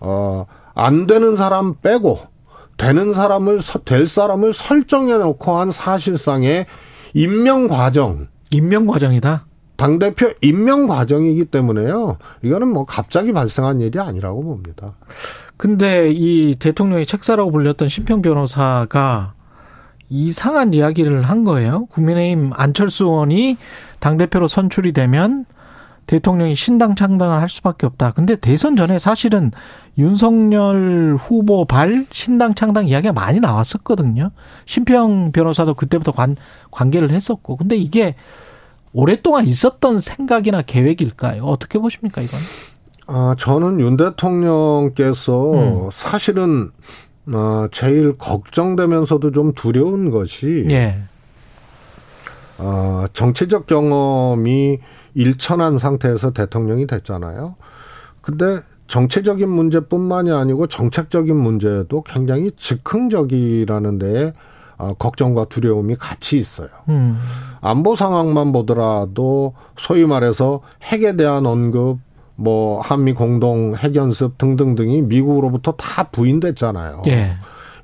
어안 0.00 1.06
되는 1.06 1.36
사람 1.36 1.74
빼고 1.74 2.18
되는 2.78 3.12
사람을 3.12 3.60
서- 3.60 3.80
될 3.80 4.06
사람을 4.08 4.54
설정해 4.54 5.18
놓고 5.18 5.52
한 5.58 5.70
사실상의 5.70 6.64
임명 7.12 7.68
과정 7.68 8.28
임명 8.50 8.86
과정이다. 8.86 9.44
당 9.76 9.98
대표 9.98 10.30
임명 10.40 10.86
과정이기 10.86 11.44
때문에요. 11.46 12.16
이거는 12.42 12.68
뭐 12.68 12.84
갑자기 12.84 13.32
발생한 13.32 13.80
일이 13.80 13.98
아니라고 14.00 14.42
봅니다. 14.42 14.94
근데 15.56 16.10
이 16.12 16.56
대통령의 16.58 17.04
책사라고 17.06 17.50
불렸던 17.50 17.88
심평 17.88 18.22
변호사가 18.22 19.34
이상한 20.08 20.72
이야기를 20.72 21.22
한 21.22 21.44
거예요. 21.44 21.86
국민의힘 21.86 22.52
안철수 22.54 23.04
의원이 23.04 23.56
당 24.00 24.16
대표로 24.16 24.48
선출이 24.48 24.92
되면 24.92 25.44
대통령이 26.08 26.56
신당 26.56 26.94
창당을 26.94 27.38
할 27.38 27.48
수밖에 27.48 27.86
없다. 27.86 28.12
근데 28.12 28.34
대선 28.34 28.76
전에 28.76 28.98
사실은 28.98 29.52
윤석열 29.98 31.16
후보 31.20 31.66
발 31.66 32.06
신당 32.10 32.54
창당 32.54 32.88
이야기가 32.88 33.12
많이 33.12 33.40
나왔었거든요. 33.40 34.30
심평 34.64 35.32
변호사도 35.32 35.74
그때부터 35.74 36.12
관, 36.12 36.36
관계를 36.70 37.10
했었고. 37.10 37.56
근데 37.56 37.76
이게 37.76 38.14
오랫동안 38.94 39.46
있었던 39.46 40.00
생각이나 40.00 40.62
계획일까요? 40.62 41.44
어떻게 41.44 41.78
보십니까, 41.78 42.22
이건? 42.22 42.40
아, 43.06 43.34
저는 43.38 43.78
윤 43.78 43.98
대통령께서 43.98 45.52
음. 45.52 45.90
사실은 45.92 46.70
어, 47.30 47.66
제일 47.70 48.16
걱정되면서도 48.16 49.32
좀 49.32 49.52
두려운 49.52 50.10
것이 50.10 50.66
예. 50.70 50.96
어, 52.56 53.04
정치적 53.12 53.66
경험이 53.66 54.78
일천한 55.18 55.78
상태에서 55.78 56.30
대통령이 56.30 56.86
됐잖아요. 56.86 57.56
근데 58.22 58.60
정치적인 58.86 59.48
문제뿐만이 59.48 60.30
아니고 60.30 60.68
정책적인 60.68 61.36
문제도 61.36 62.02
굉장히 62.02 62.52
즉흥적이라는 62.56 63.98
데에 63.98 64.32
어, 64.76 64.94
걱정과 64.94 65.46
두려움이 65.46 65.96
같이 65.96 66.38
있어요. 66.38 66.68
음. 66.88 67.18
안보 67.60 67.96
상황만 67.96 68.52
보더라도 68.52 69.54
소위 69.76 70.06
말해서 70.06 70.60
핵에 70.84 71.16
대한 71.16 71.46
언급, 71.46 71.98
뭐 72.36 72.80
한미 72.80 73.12
공동 73.12 73.74
핵 73.74 73.96
연습 73.96 74.38
등등등이 74.38 75.02
미국으로부터 75.02 75.72
다 75.72 76.04
부인됐잖아요. 76.04 77.02
예. 77.08 77.32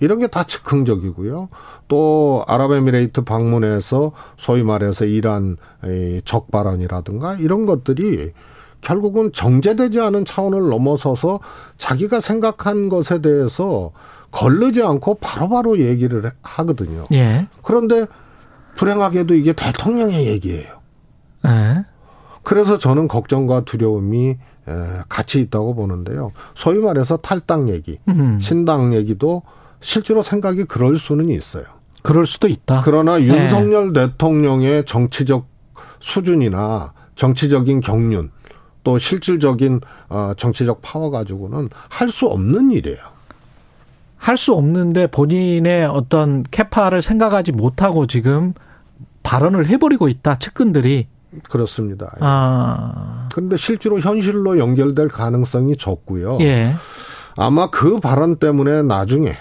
이런 0.01 0.19
게 0.19 0.27
다 0.27 0.45
즉흥적이고요. 0.45 1.49
또 1.89 2.45
아랍에미레이트 2.49 3.23
방문해서 3.23 4.13
소위 4.37 4.63
말해서 4.63 5.05
이란 5.05 5.57
의 5.83 6.23
적발언이라든가 6.25 7.35
이런 7.35 7.67
것들이 7.67 8.33
결국은 8.81 9.33
정제되지 9.33 10.01
않은 10.01 10.25
차원을 10.25 10.69
넘어서서 10.69 11.41
자기가 11.79 12.21
생각한 12.21 12.89
것에 12.89 13.21
대해서 13.21 13.93
걸르지 14.31 14.83
않고 14.83 15.17
바로바로 15.21 15.79
얘기를 15.79 16.31
하거든요. 16.43 17.05
예. 17.13 17.47
그런데 17.63 18.07
불행하게도 18.77 19.35
이게 19.35 19.53
대통령의 19.53 20.27
얘기예요. 20.27 20.81
예. 21.47 21.85
그래서 22.43 22.79
저는 22.79 23.09
걱정과 23.09 23.65
두려움이 23.65 24.31
에, 24.67 24.73
같이 25.09 25.41
있다고 25.41 25.75
보는데요. 25.75 26.33
소위 26.55 26.79
말해서 26.79 27.17
탈당 27.19 27.69
얘기, 27.69 27.99
음. 28.09 28.39
신당 28.41 28.93
얘기도 28.95 29.43
실제로 29.85 30.23
생각이 30.23 30.65
그럴 30.65 30.97
수는 30.97 31.29
있어요. 31.29 31.65
그럴 32.03 32.25
수도 32.27 32.49
있다. 32.49 32.81
그러나 32.85 33.21
윤석열 33.21 33.93
대통령의 33.93 34.85
정치적 34.87 35.47
수준이나 36.01 36.93
정치적인 37.17 37.81
경륜 37.81 38.31
또 38.83 38.99
실질적인 38.99 39.81
어, 40.09 40.33
정치적 40.37 40.81
파워 40.83 41.11
가지고는 41.11 41.69
할 41.89 42.11
수 42.11 42.27
없는 42.27 42.71
일이에요. 42.71 42.99
할 44.17 44.37
수 44.39 44.55
없는데 44.55 45.07
본인의 45.09 45.85
어떤 45.87 46.45
캐파를 46.51 47.03
생각하지 47.03 47.53
못하고 47.53 48.07
지금 48.07 48.55
발언을 49.23 49.67
해버리고 49.67 50.09
있다. 50.09 50.39
측근들이. 50.39 51.09
그렇습니다. 51.51 52.15
아. 52.21 53.29
그런데 53.35 53.57
실제로 53.59 53.99
현실로 54.01 54.59
연결될 54.59 55.09
가능성이 55.09 55.77
적고요. 55.77 56.39
예. 56.41 56.75
아마 57.37 57.69
그 57.69 58.01
발언 58.01 58.37
때문에 58.37 58.83
나중에 58.83 59.37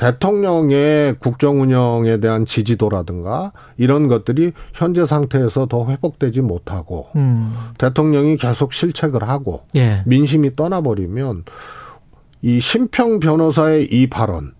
대통령의 0.00 1.16
국정 1.18 1.60
운영에 1.60 2.20
대한 2.20 2.46
지지도라든가 2.46 3.52
이런 3.76 4.08
것들이 4.08 4.52
현재 4.72 5.04
상태에서 5.04 5.66
더 5.66 5.86
회복되지 5.90 6.40
못하고 6.40 7.08
음. 7.16 7.52
대통령이 7.76 8.38
계속 8.38 8.72
실책을 8.72 9.28
하고 9.28 9.64
예. 9.76 10.02
민심이 10.06 10.56
떠나버리면 10.56 11.44
이 12.40 12.60
심평 12.60 13.20
변호사의 13.20 13.88
이 13.92 14.08
발언 14.08 14.54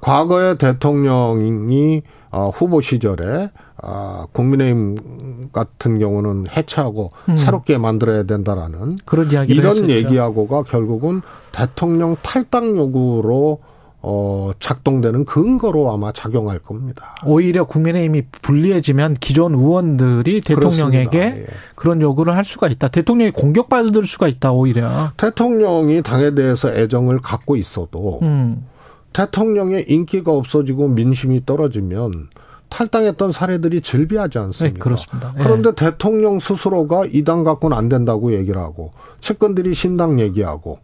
과거에 0.00 0.58
대통령이 0.58 2.02
어, 2.30 2.50
후보 2.54 2.80
시절에 2.80 3.50
아, 3.82 4.26
국민의힘 4.32 5.48
같은 5.52 5.98
경우는 5.98 6.46
해체하고 6.56 7.10
음. 7.30 7.36
새롭게 7.36 7.78
만들어야 7.78 8.22
된다라는 8.22 8.92
그런 9.06 9.26
이런 9.26 9.72
했었죠. 9.72 9.90
얘기하고가 9.90 10.62
결국은 10.62 11.20
대통령 11.50 12.14
탈당 12.22 12.76
요구로 12.76 13.58
어 14.06 14.52
작동되는 14.58 15.24
근거로 15.24 15.90
아마 15.90 16.12
작용할 16.12 16.58
겁니다. 16.58 17.14
오히려 17.24 17.64
국민의힘이 17.64 18.22
불리해지면 18.42 19.14
기존 19.14 19.54
의원들이 19.54 20.42
대통령에게 20.42 21.08
그렇습니다. 21.08 21.52
예. 21.52 21.56
그런 21.74 22.02
요구를 22.02 22.36
할 22.36 22.44
수가 22.44 22.68
있다. 22.68 22.88
대통령이 22.88 23.30
공격받을 23.30 24.04
수가 24.04 24.28
있다. 24.28 24.52
오히려. 24.52 25.10
대통령이 25.16 26.02
당에 26.02 26.34
대해서 26.34 26.70
애정을 26.70 27.20
갖고 27.22 27.56
있어도 27.56 28.18
음. 28.20 28.66
대통령의 29.14 29.86
인기가 29.88 30.32
없어지고 30.32 30.88
민심이 30.88 31.46
떨어지면 31.46 32.28
탈당했던 32.68 33.30
사례들이 33.32 33.80
즐비하지 33.80 34.38
네, 34.38 34.44
않습니까? 34.44 34.84
그렇습니다. 34.84 35.32
예. 35.38 35.42
그런데 35.42 35.74
대통령 35.74 36.40
스스로가 36.40 37.06
이 37.06 37.22
당 37.22 37.44
갖고는 37.44 37.76
안 37.76 37.88
된다고 37.88 38.34
얘기를 38.34 38.60
하고 38.60 38.92
채권들이 39.20 39.72
신당 39.74 40.20
얘기하고 40.20 40.78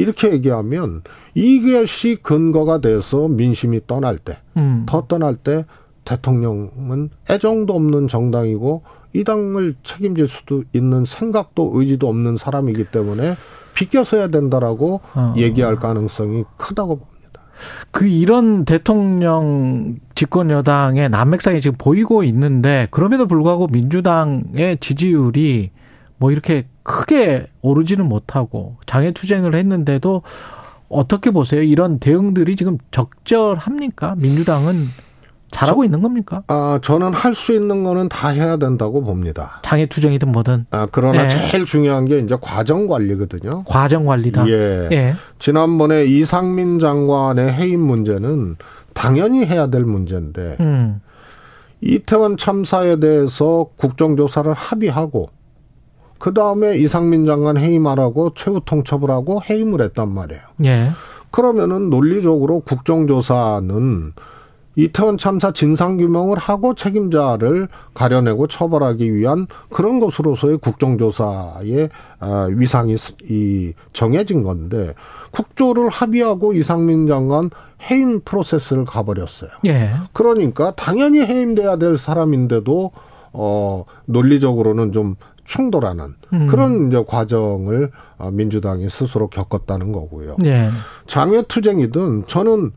이렇게 0.00 0.32
얘기하면 0.32 1.02
이것이 1.34 2.18
근거가 2.22 2.80
돼서 2.80 3.28
민심이 3.28 3.80
떠날 3.86 4.18
때, 4.18 4.38
음. 4.56 4.84
더 4.86 5.06
떠날 5.06 5.36
때 5.36 5.64
대통령은 6.04 7.10
애정도 7.28 7.74
없는 7.74 8.08
정당이고 8.08 8.82
이 9.12 9.24
당을 9.24 9.76
책임질 9.82 10.28
수도 10.28 10.64
있는 10.72 11.04
생각도 11.04 11.72
의지도 11.74 12.08
없는 12.08 12.36
사람이기 12.36 12.84
때문에 12.84 13.34
비껴서야 13.74 14.28
된다라고 14.28 15.00
어. 15.14 15.34
얘기할 15.36 15.76
가능성이 15.76 16.44
크다고 16.56 16.98
봅니다. 16.98 17.18
그 17.90 18.06
이런 18.06 18.64
대통령 18.64 19.96
집권 20.14 20.50
여당의 20.50 21.10
난맥상이 21.10 21.60
지금 21.60 21.76
보이고 21.76 22.22
있는데 22.24 22.86
그럼에도 22.90 23.26
불구하고 23.26 23.66
민주당의 23.68 24.78
지지율이 24.80 25.70
뭐 26.18 26.30
이렇게 26.30 26.66
크게 26.88 27.46
오르지는 27.60 28.06
못하고 28.08 28.76
장애 28.86 29.12
투쟁을 29.12 29.54
했는데도 29.54 30.22
어떻게 30.88 31.30
보세요? 31.30 31.62
이런 31.62 31.98
대응들이 31.98 32.56
지금 32.56 32.78
적절합니까? 32.90 34.14
민주당은 34.16 34.86
잘하고 35.50 35.84
있는 35.84 36.00
겁니까? 36.02 36.42
아, 36.48 36.78
저는 36.82 37.12
할 37.12 37.34
수 37.34 37.54
있는 37.54 37.82
거는 37.84 38.08
다 38.08 38.28
해야 38.28 38.56
된다고 38.56 39.02
봅니다. 39.04 39.60
장애 39.62 39.84
투쟁이든 39.86 40.32
뭐든 40.32 40.66
아, 40.70 40.88
그러나 40.90 41.22
네. 41.22 41.28
제일 41.28 41.66
중요한 41.66 42.06
게 42.06 42.18
이제 42.20 42.36
과정 42.40 42.86
관리거든요. 42.86 43.64
과정 43.66 44.06
관리다. 44.06 44.48
예. 44.48 44.88
예. 44.90 45.14
지난번에 45.38 46.04
이상민 46.06 46.80
장관의 46.80 47.52
해임 47.52 47.80
문제는 47.80 48.56
당연히 48.94 49.44
해야 49.44 49.68
될 49.68 49.84
문제인데 49.84 50.56
음. 50.60 51.00
이태원 51.82 52.36
참사에 52.38 52.96
대해서 52.98 53.66
국정조사를 53.76 54.52
합의하고 54.52 55.30
그 56.18 56.34
다음에 56.34 56.78
이상민 56.78 57.26
장관 57.26 57.56
해임하라고 57.56 58.32
최후 58.34 58.60
통첩을 58.64 59.10
하고 59.10 59.40
해임을 59.42 59.80
했단 59.82 60.08
말이에요. 60.08 60.42
예. 60.64 60.90
그러면은 61.30 61.90
논리적으로 61.90 62.60
국정조사는 62.60 64.12
이태원 64.78 65.18
참사 65.18 65.50
진상규명을 65.52 66.38
하고 66.38 66.72
책임자를 66.72 67.66
가려내고 67.94 68.46
처벌하기 68.46 69.12
위한 69.12 69.48
그런 69.70 69.98
것으로서의 69.98 70.58
국정조사의 70.58 71.88
아, 72.20 72.48
위상이 72.48 72.94
이 73.28 73.72
정해진 73.92 74.44
건데 74.44 74.94
국조를 75.32 75.88
합의하고 75.88 76.52
이상민 76.52 77.08
장관 77.08 77.50
해임 77.90 78.20
프로세스를 78.20 78.84
가버렸어요. 78.84 79.50
예. 79.66 79.94
그러니까 80.12 80.70
당연히 80.76 81.22
해임돼야 81.22 81.76
될 81.76 81.96
사람인데도 81.96 82.92
어 83.32 83.84
논리적으로는 84.06 84.92
좀 84.92 85.16
충돌하는 85.48 86.14
음. 86.34 86.46
그런 86.46 86.88
이제 86.88 87.02
과정을 87.06 87.90
어, 88.18 88.30
민주당이 88.30 88.88
스스로 88.90 89.28
겪었다는 89.28 89.92
거고요. 89.92 90.36
예. 90.44 90.68
장외 91.06 91.42
투쟁이든 91.48 92.26
저는 92.26 92.72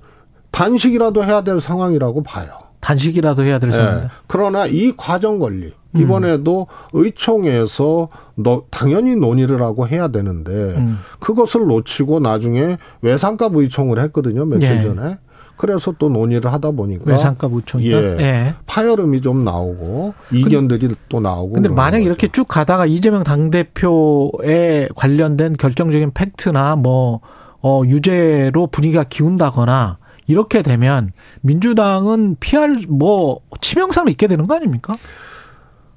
단식이라도 0.52 1.24
해야 1.24 1.42
될 1.42 1.60
상황이라고 1.60 2.24
봐요. 2.24 2.48
단식이라도 2.80 3.44
해야 3.44 3.60
될 3.60 3.72
예. 3.72 3.74
상황이다. 3.74 4.12
그러나 4.26 4.66
이 4.66 4.94
과정 4.96 5.38
관리 5.38 5.74
음. 5.96 6.02
이번에도 6.02 6.68
의총에서 6.94 8.08
너 8.36 8.64
당연히 8.72 9.16
논의를 9.16 9.62
하고 9.62 9.86
해야 9.86 10.08
되는데 10.08 10.52
음. 10.52 11.00
그것을 11.20 11.68
놓치고 11.68 12.22
나중에 12.22 12.78
외상값 13.02 13.54
의총을 13.54 14.00
했거든요 14.00 14.46
며칠 14.46 14.78
예. 14.78 14.82
전에. 14.82 15.18
그래서 15.62 15.94
또 16.00 16.10
논의를 16.10 16.52
하다 16.52 16.72
보니까 16.72 17.04
외상값 17.06 17.54
우총이다. 17.54 17.96
예. 17.96 18.18
예. 18.20 18.56
파열음이 18.66 19.22
좀 19.22 19.46
나오고 19.46 20.16
이견들이 20.32 20.90
또 21.08 21.20
나오고. 21.20 21.54
근데 21.54 21.70
만약 21.70 22.00
거죠. 22.00 22.08
이렇게 22.08 22.28
쭉 22.30 22.48
가다가 22.48 22.88
이재명 22.88 23.24
당 23.24 23.52
대표에 23.52 24.88
관련된 24.96 25.54
결정적인 25.54 26.14
팩트나 26.16 26.78
뭐, 26.78 27.20
어, 27.62 27.84
유죄로 27.86 28.68
분위기가 28.72 29.04
기운다거나 29.04 30.00
이렇게 30.26 30.64
되면 30.64 31.12
민주당은 31.42 32.38
피할 32.40 32.78
뭐 32.90 33.42
치명상을 33.62 34.12
입게 34.12 34.26
되는 34.26 34.48
거 34.48 34.56
아닙니까? 34.56 34.96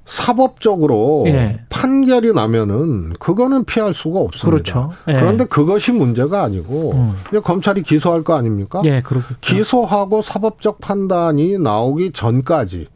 사법적으로 0.05 1.23
예. 1.27 1.59
판결이 1.69 2.33
나면은 2.33 3.13
그거는 3.19 3.65
피할 3.65 3.93
수가 3.93 4.19
없습니다. 4.19 4.49
그렇죠. 4.49 4.91
예. 5.07 5.13
그런데 5.13 5.45
그것이 5.45 5.91
문제가 5.91 6.43
아니고 6.43 6.91
음. 6.93 7.41
검찰이 7.41 7.81
기소할 7.81 8.23
거 8.23 8.35
아닙니까? 8.35 8.81
예, 8.85 9.01
그렇겠죠. 9.01 9.35
기소하고 9.41 10.21
사법적 10.21 10.79
판단이 10.79 11.57
나오기 11.57 12.11
전까지 12.13 12.87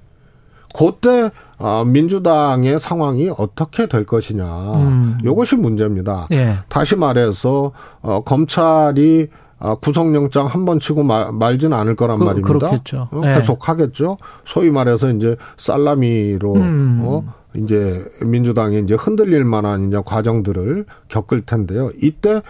그때 0.76 1.32
아, 1.58 1.84
민주당의 1.86 2.80
상황이 2.80 3.30
어떻게 3.36 3.88
될 3.88 4.06
것이냐. 4.06 4.45
음. 4.76 5.17
이것이 5.24 5.56
문제입니다. 5.56 6.28
예. 6.32 6.58
다시 6.69 6.95
말해서 6.95 7.72
어, 8.02 8.22
검찰이 8.24 9.28
아, 9.60 9.76
구속영장 9.76 10.45
한 10.48 10.65
번 10.65 10.80
치고 10.80 11.04
말, 11.04 11.32
말지는 11.34 11.76
않을 11.78 11.95
거란 11.95 12.17
그- 12.19 12.24
말입니다. 12.24 12.48
그렇겠죠. 12.54 13.10
어, 13.12 13.22
예. 13.26 13.36
계속하겠죠. 13.36 14.17
소위 14.45 14.72
말해서 14.72 15.12
이제 15.12 15.36
살라미로 15.58 16.54
음. 16.56 17.02
어, 17.04 17.24
이제 17.56 18.06
민주당이 18.26 18.80
이제 18.80 18.93
흔들릴 18.93 19.43
만한 19.43 19.88
이제 19.89 20.02
과정들을 20.06 20.86
겪을 21.10 21.41
텐데요. 21.41 21.89
이때 22.02 22.41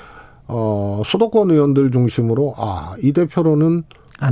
어, 0.48 1.02
수도권 1.06 1.52
의원들 1.52 1.92
중심으로 1.92 2.56
아, 2.58 2.96
이 3.02 3.12
대표로는. 3.14 3.84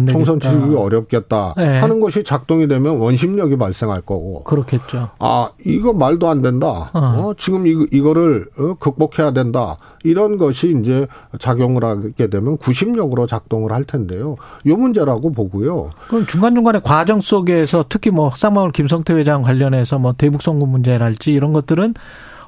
총선 0.09 0.39
치르기 0.39 0.75
어렵겠다 0.75 1.53
네. 1.57 1.79
하는 1.79 1.99
것이 1.99 2.23
작동이 2.23 2.67
되면 2.67 2.97
원심력이 2.97 3.57
발생할 3.57 4.01
거고 4.01 4.43
그렇겠죠. 4.43 5.09
아 5.19 5.49
이거 5.65 5.93
말도 5.93 6.27
안 6.27 6.41
된다. 6.41 6.89
어. 6.93 6.99
어, 6.99 7.33
지금 7.37 7.65
이거, 7.67 7.85
이거를 7.91 8.47
어, 8.57 8.73
극복해야 8.79 9.31
된다. 9.31 9.77
이런 10.03 10.37
것이 10.37 10.75
이제 10.79 11.07
작용을 11.39 11.83
하게 11.83 12.27
되면 12.27 12.57
구심력으로 12.57 13.27
작동을 13.27 13.71
할 13.71 13.83
텐데요. 13.83 14.35
요 14.65 14.77
문제라고 14.77 15.31
보고요. 15.31 15.91
그럼 16.07 16.25
중간중간에 16.25 16.79
과정 16.83 17.21
속에서 17.21 17.85
특히 17.89 18.11
뭐 18.11 18.29
쌍방울 18.33 18.71
김성태 18.71 19.13
회장 19.13 19.41
관련해서 19.41 19.99
뭐 19.99 20.13
대북 20.13 20.41
송금 20.41 20.69
문제랄지 20.69 21.31
이런 21.33 21.53
것들은 21.53 21.93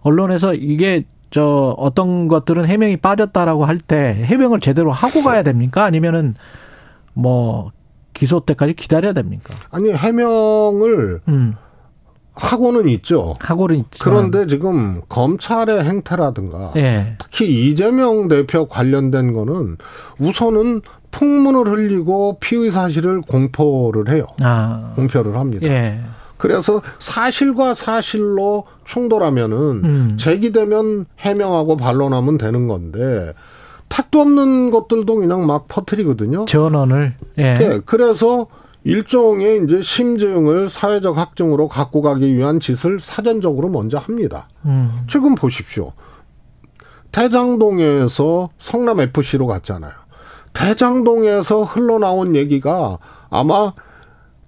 언론에서 0.01 0.53
이게 0.53 1.03
저 1.31 1.75
어떤 1.77 2.27
것들은 2.27 2.65
해명이 2.65 2.97
빠졌다라고 2.97 3.65
할 3.65 3.77
때 3.79 4.13
해명을 4.23 4.59
제대로 4.59 4.91
하고 4.91 5.23
가야 5.23 5.43
됩니까? 5.43 5.83
아니면은 5.83 6.35
뭐 7.19 7.71
기소 8.13 8.39
때까지 8.41 8.73
기다려야 8.73 9.13
됩니까? 9.13 9.53
아니 9.71 9.91
해명을 9.91 11.21
음. 11.27 11.55
하고는 12.33 12.87
있죠. 12.89 13.35
하고는 13.39 13.75
있지만 13.77 14.29
그런데 14.31 14.47
지금 14.47 15.01
검찰의 15.09 15.83
행태라든가 15.83 16.71
예. 16.77 17.15
특히 17.19 17.69
이재명 17.69 18.27
대표 18.27 18.67
관련된 18.67 19.33
거는 19.33 19.77
우선은 20.19 20.81
풍문을 21.11 21.71
흘리고 21.71 22.37
피의 22.39 22.71
사실을 22.71 23.21
공포를 23.21 24.09
해요. 24.09 24.25
아. 24.41 24.93
공표를 24.95 25.37
합니다. 25.37 25.67
예. 25.67 25.99
그래서 26.37 26.81
사실과 26.99 27.73
사실로 27.73 28.63
충돌하면은 28.85 29.57
음. 29.57 30.17
제기되면 30.17 31.05
해명하고 31.19 31.75
반론하면 31.75 32.37
되는 32.37 32.67
건데 32.67 33.33
택도 33.89 34.21
없는 34.21 34.71
것들도 34.71 35.15
그냥 35.15 35.45
막 35.45 35.67
퍼뜨리거든요. 35.67 36.45
전원을 36.45 37.15
예. 37.39 37.57
예, 37.59 37.81
그래서 37.85 38.47
일종의 38.83 39.63
이제 39.63 39.81
심증을 39.81 40.69
사회적 40.69 41.17
학증으로 41.17 41.67
갖고 41.67 42.01
가기 42.01 42.35
위한 42.35 42.59
짓을 42.59 42.99
사전적으로 42.99 43.69
먼저 43.69 43.97
합니다. 43.97 44.47
음. 44.65 45.05
지금 45.09 45.35
보십시오. 45.35 45.93
대장동에서 47.11 48.49
성남 48.57 49.01
FC로 49.01 49.47
갔잖아요. 49.47 49.91
대장동에서 50.53 51.63
흘러나온 51.63 52.35
얘기가 52.35 52.99
아마 53.29 53.73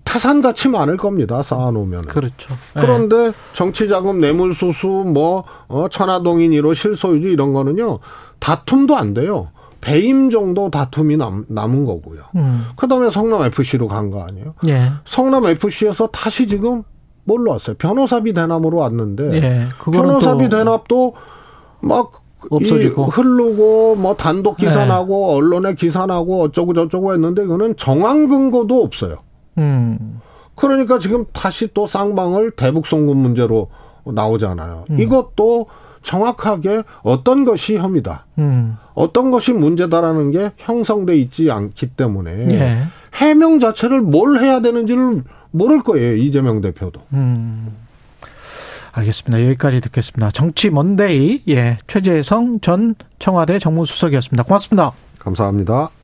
타산같이 0.03 0.67
많을 0.67 0.97
겁니다. 0.97 1.41
쌓아놓으면. 1.41 2.01
그렇죠. 2.01 2.53
예. 2.75 2.81
그런데 2.81 3.31
정치자금 3.53 4.19
뇌물수수 4.19 4.87
뭐 4.87 5.43
어, 5.67 5.87
천화동인 5.89 6.51
1호 6.51 6.75
실소유주 6.75 7.29
이런 7.29 7.53
거는요 7.53 7.99
다툼도 8.41 8.97
안 8.97 9.13
돼요. 9.13 9.47
배임 9.79 10.29
정도 10.29 10.69
다툼이 10.69 11.15
남, 11.17 11.45
남은 11.47 11.85
거고요. 11.85 12.23
음. 12.35 12.65
그다음에 12.75 13.09
성남 13.09 13.43
FC로 13.43 13.87
간 13.87 14.11
거 14.11 14.21
아니에요? 14.23 14.53
예. 14.67 14.91
성남 15.05 15.45
FC에서 15.45 16.07
다시 16.07 16.47
지금 16.47 16.83
뭘로 17.23 17.51
왔어요? 17.51 17.75
변호사비 17.77 18.33
대납으로 18.33 18.77
왔는데 18.77 19.33
예. 19.35 19.67
그거는 19.79 20.01
변호사비 20.09 20.49
또 20.49 20.57
대납도 20.57 21.13
막 21.79 22.11
없어지고. 22.49 23.03
이 23.05 23.09
흐르고 23.11 23.95
뭐 23.95 24.15
단독 24.15 24.57
네. 24.57 24.67
기사나고 24.67 25.33
언론에 25.35 25.75
기사 25.75 26.05
나고 26.05 26.41
어쩌고 26.43 26.73
저쩌고 26.73 27.13
했는데 27.13 27.43
이거는 27.43 27.75
정황 27.77 28.27
근거도 28.27 28.83
없어요. 28.83 29.17
음. 29.59 30.19
그러니까 30.55 30.99
지금 30.99 31.25
다시 31.33 31.69
또 31.73 31.87
쌍방을 31.87 32.51
대북 32.51 32.85
송금 32.87 33.17
문제로 33.17 33.69
나오잖아요. 34.05 34.85
음. 34.89 34.99
이것도 34.99 35.67
정확하게 36.03 36.83
어떤 37.03 37.45
것이 37.45 37.77
혐의다. 37.77 38.25
음. 38.39 38.77
어떤 38.93 39.31
것이 39.31 39.53
문제다라는 39.53 40.31
게 40.31 40.51
형성돼 40.57 41.17
있지 41.17 41.51
않기 41.51 41.87
때문에 41.87 42.31
예. 42.53 42.87
해명 43.15 43.59
자체를 43.59 44.01
뭘 44.01 44.39
해야 44.39 44.61
되는지를 44.61 45.23
모를 45.51 45.79
거예요. 45.79 46.15
이재명 46.15 46.61
대표도. 46.61 47.01
음. 47.13 47.75
알겠습니다. 48.93 49.45
여기까지 49.45 49.79
듣겠습니다. 49.81 50.31
정치 50.31 50.69
먼데이 50.69 51.43
예 51.47 51.77
최재성 51.87 52.59
전 52.59 52.95
청와대 53.19 53.57
정무수석이었습니다. 53.59 54.43
고맙습니다. 54.43 54.91
감사합니다. 55.19 55.91